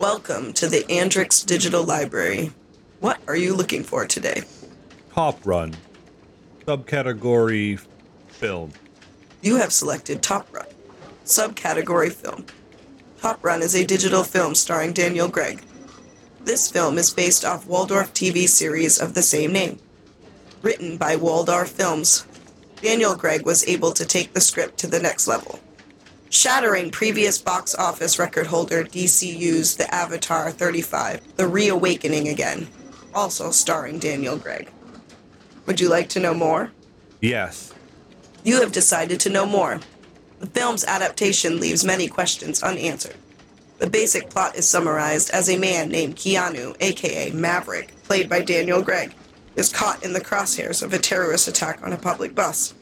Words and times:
Welcome 0.00 0.54
to 0.54 0.66
the 0.66 0.84
Andrix 0.84 1.44
Digital 1.44 1.84
Library. 1.84 2.52
What 3.00 3.20
are 3.28 3.36
you 3.36 3.54
looking 3.54 3.84
for 3.84 4.06
today? 4.06 4.44
Top 5.12 5.44
Run. 5.44 5.76
Subcategory 6.64 7.78
film. 8.28 8.72
You 9.42 9.56
have 9.56 9.74
selected 9.74 10.22
Top 10.22 10.48
Run, 10.54 10.64
subcategory 11.26 12.10
film. 12.10 12.46
Top 13.20 13.44
Run 13.44 13.60
is 13.60 13.76
a 13.76 13.84
digital 13.84 14.24
film 14.24 14.54
starring 14.54 14.94
Daniel 14.94 15.28
Gregg. 15.28 15.60
This 16.40 16.70
film 16.70 16.96
is 16.96 17.10
based 17.10 17.44
off 17.44 17.66
Waldorf 17.66 18.14
TV 18.14 18.48
series 18.48 18.98
of 18.98 19.12
the 19.12 19.20
same 19.20 19.52
name. 19.52 19.80
Written 20.62 20.96
by 20.96 21.16
Waldorf 21.16 21.68
Films, 21.68 22.26
Daniel 22.80 23.14
Gregg 23.14 23.44
was 23.44 23.68
able 23.68 23.92
to 23.92 24.06
take 24.06 24.32
the 24.32 24.40
script 24.40 24.78
to 24.78 24.86
the 24.86 24.98
next 24.98 25.28
level. 25.28 25.60
Shattering 26.32 26.92
previous 26.92 27.38
box 27.38 27.74
office 27.74 28.16
record 28.16 28.46
holder 28.46 28.84
DCU's 28.84 29.74
The 29.74 29.92
Avatar 29.92 30.52
35, 30.52 31.34
The 31.34 31.48
Reawakening 31.48 32.28
Again, 32.28 32.68
also 33.12 33.50
starring 33.50 33.98
Daniel 33.98 34.36
Gregg. 34.36 34.70
Would 35.66 35.80
you 35.80 35.88
like 35.88 36.08
to 36.10 36.20
know 36.20 36.32
more? 36.32 36.70
Yes. 37.20 37.74
You 38.44 38.60
have 38.60 38.70
decided 38.70 39.18
to 39.20 39.28
know 39.28 39.44
more. 39.44 39.80
The 40.38 40.46
film's 40.46 40.84
adaptation 40.84 41.58
leaves 41.58 41.84
many 41.84 42.06
questions 42.06 42.62
unanswered. 42.62 43.16
The 43.78 43.90
basic 43.90 44.30
plot 44.30 44.54
is 44.54 44.68
summarized 44.68 45.30
as 45.30 45.50
a 45.50 45.58
man 45.58 45.88
named 45.88 46.14
Keanu, 46.14 46.76
aka 46.78 47.32
Maverick, 47.32 47.92
played 48.04 48.28
by 48.28 48.40
Daniel 48.40 48.82
Gregg, 48.82 49.14
is 49.56 49.68
caught 49.68 50.04
in 50.04 50.12
the 50.12 50.20
crosshairs 50.20 50.80
of 50.80 50.92
a 50.92 50.98
terrorist 50.98 51.48
attack 51.48 51.82
on 51.82 51.92
a 51.92 51.98
public 51.98 52.36
bus. 52.36 52.72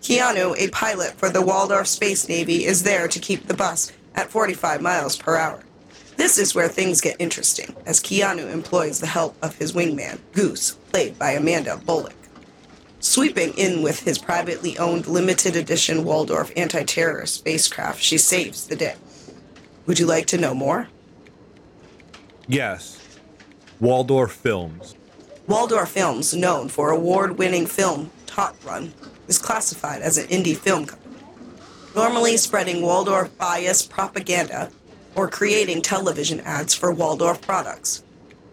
Keanu, 0.00 0.56
a 0.56 0.70
pilot 0.70 1.12
for 1.12 1.28
the 1.28 1.42
Waldorf 1.42 1.86
Space 1.86 2.28
Navy, 2.28 2.64
is 2.64 2.82
there 2.82 3.08
to 3.08 3.18
keep 3.18 3.46
the 3.46 3.54
bus 3.54 3.92
at 4.14 4.30
45 4.30 4.80
miles 4.80 5.16
per 5.16 5.36
hour. 5.36 5.62
This 6.16 6.38
is 6.38 6.54
where 6.54 6.68
things 6.68 7.00
get 7.00 7.16
interesting, 7.18 7.76
as 7.86 8.00
Keanu 8.00 8.52
employs 8.52 9.00
the 9.00 9.06
help 9.06 9.36
of 9.42 9.56
his 9.56 9.72
wingman, 9.72 10.18
Goose, 10.32 10.72
played 10.92 11.18
by 11.18 11.32
Amanda 11.32 11.76
Bullock. 11.76 12.14
Sweeping 13.00 13.52
in 13.56 13.82
with 13.82 14.00
his 14.00 14.18
privately 14.18 14.76
owned 14.78 15.06
limited 15.06 15.54
edition 15.54 16.04
Waldorf 16.04 16.50
anti 16.56 16.82
terrorist 16.82 17.34
spacecraft, 17.34 18.02
she 18.02 18.18
saves 18.18 18.66
the 18.66 18.74
day. 18.74 18.96
Would 19.86 20.00
you 20.00 20.06
like 20.06 20.26
to 20.26 20.38
know 20.38 20.54
more? 20.54 20.88
Yes. 22.48 23.18
Waldorf 23.78 24.32
Films. 24.32 24.96
Waldorf 25.48 25.88
Films, 25.88 26.34
known 26.34 26.68
for 26.68 26.90
award 26.90 27.38
winning 27.38 27.64
film 27.64 28.10
Top 28.26 28.54
Run, 28.66 28.92
is 29.28 29.38
classified 29.38 30.02
as 30.02 30.18
an 30.18 30.26
indie 30.26 30.54
film 30.54 30.84
company, 30.84 31.16
normally 31.96 32.36
spreading 32.36 32.82
Waldorf 32.82 33.34
bias 33.38 33.80
propaganda 33.86 34.70
or 35.14 35.26
creating 35.26 35.80
television 35.80 36.40
ads 36.40 36.74
for 36.74 36.92
Waldorf 36.92 37.40
products. 37.40 38.04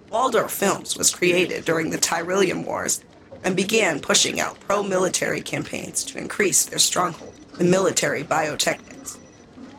Waldorf 0.09 0.51
Films 0.53 0.97
was 0.97 1.13
created 1.13 1.65
during 1.65 1.89
the 1.89 1.97
Tyrillium 1.97 2.63
Wars 2.63 3.03
and 3.43 3.57
began 3.57 3.99
pushing 3.99 4.39
out 4.39 4.57
pro 4.61 4.81
military 4.81 5.41
campaigns 5.41 6.01
to 6.05 6.17
increase 6.17 6.63
their 6.63 6.79
stronghold 6.79 7.33
in 7.59 7.69
military 7.69 8.23
biotechnics. 8.23 9.17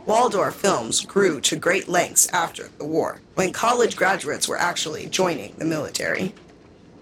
Waldorf 0.05 0.55
Films 0.55 1.01
grew 1.01 1.41
to 1.41 1.57
great 1.57 1.89
lengths 1.89 2.29
after 2.35 2.69
the 2.77 2.85
war, 2.85 3.23
when 3.37 3.55
college 3.55 3.97
graduates 3.97 4.47
were 4.47 4.59
actually 4.59 5.07
joining 5.07 5.55
the 5.57 5.65
military. 5.65 6.35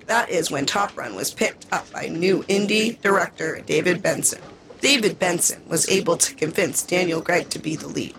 That 0.06 0.28
is 0.28 0.50
when 0.50 0.66
Top 0.66 0.96
Run 0.96 1.14
was 1.14 1.32
picked 1.32 1.66
up 1.72 1.90
by 1.90 2.08
new 2.08 2.42
indie 2.44 3.00
director 3.00 3.60
David 3.64 4.02
Benson. 4.02 4.40
David 4.80 5.18
Benson 5.18 5.62
was 5.66 5.88
able 5.88 6.16
to 6.18 6.34
convince 6.34 6.82
Daniel 6.82 7.22
Gregg 7.22 7.48
to 7.50 7.58
be 7.58 7.74
the 7.74 7.88
lead, 7.88 8.14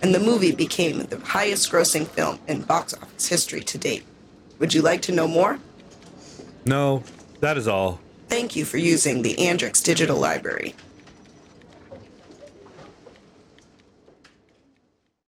and 0.00 0.14
the 0.14 0.20
movie 0.20 0.52
became 0.52 1.00
the 1.00 1.20
highest 1.20 1.70
grossing 1.70 2.06
film 2.06 2.38
in 2.48 2.62
box 2.62 2.94
office 2.94 3.28
history 3.28 3.60
to 3.60 3.76
date. 3.76 4.04
Would 4.58 4.72
you 4.72 4.80
like 4.80 5.02
to 5.02 5.12
know 5.12 5.28
more? 5.28 5.58
No, 6.64 7.02
that 7.40 7.58
is 7.58 7.68
all. 7.68 8.00
Thank 8.28 8.56
you 8.56 8.64
for 8.64 8.78
using 8.78 9.22
the 9.22 9.36
Andrix 9.36 9.84
Digital 9.84 10.18
Library. 10.18 10.74